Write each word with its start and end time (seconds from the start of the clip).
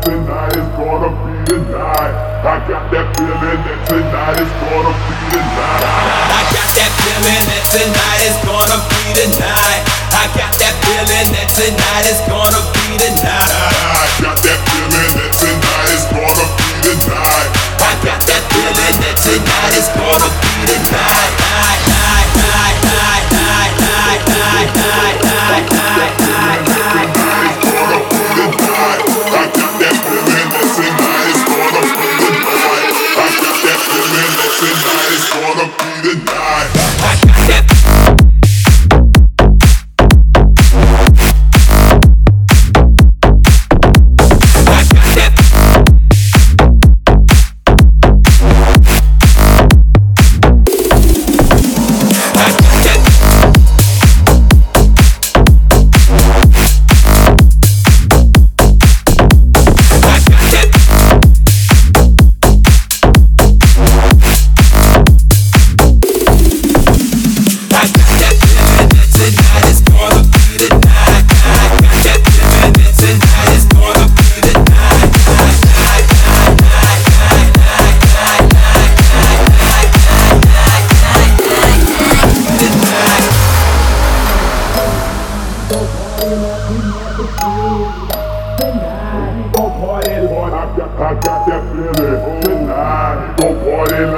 tonight 0.00 0.56
is 0.56 0.68
gonna 0.78 1.10
be 1.12 1.34
the 1.52 1.58
night. 1.68 2.14
I 2.42 2.56
got 2.64 2.88
that 2.92 3.06
feeling 3.16 3.60
that 3.66 3.80
tonight 3.84 4.38
is 4.40 4.52
gonna 4.62 4.92
be 4.96 5.16
the 5.32 5.42
night. 5.42 5.84
I 6.32 6.42
got 6.54 6.68
that 6.78 6.92
feeling 7.02 7.44
that 7.50 7.64
tonight 7.68 8.22
is 8.24 8.36
gonna 8.46 8.78
be 8.88 9.02
the 9.12 9.26
night. 9.36 9.82
I 10.16 10.24
got 10.38 10.52
that 10.56 10.74
feeling 10.86 11.28
that 11.34 11.48
tonight 11.52 12.06
is 12.08 12.20
gonna 12.24 12.62
be 12.72 12.86
the 12.96 13.10
night. 13.20 13.52
I 13.52 14.08
got 14.22 14.38
that 14.40 14.60
feeling 14.70 15.12
that 15.18 15.32
tonight 15.36 15.90
is 15.92 16.11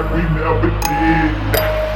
like 0.00 0.14
we 0.14 0.22
never 0.22 0.70
did. 0.70 1.34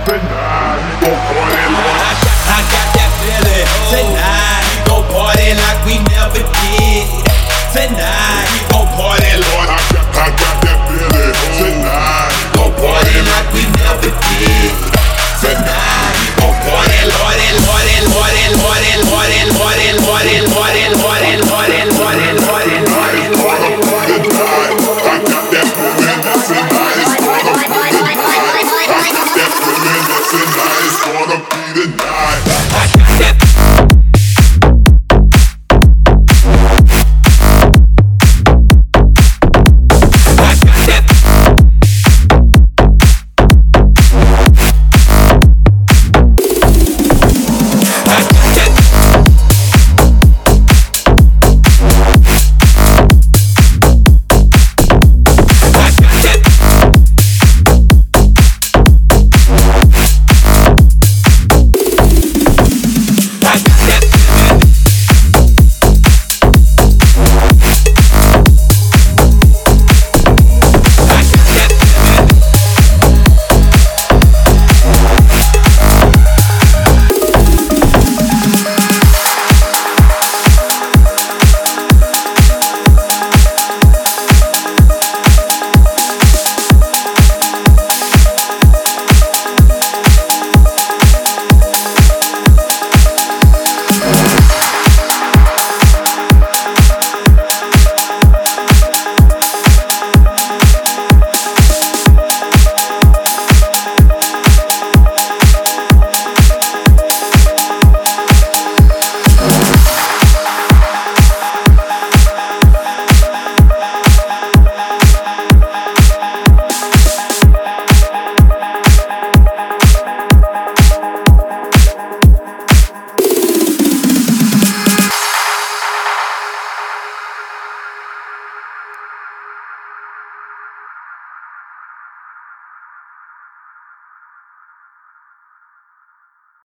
Tonight, 0.06 0.82
go 0.98 1.10
party, 1.14 1.62
Lord. 1.70 1.98
I 2.02 2.18
got, 2.18 2.38
I 2.50 2.60
got 2.66 2.88
that 2.98 3.10
feeling 3.22 3.68
tonight. 3.94 4.66
We 4.66 4.78
gon' 4.90 5.06
party 5.14 5.54
like 5.54 5.80
we 5.86 5.96
never 6.10 6.42
did. 6.42 7.06
Tonight. 7.70 8.61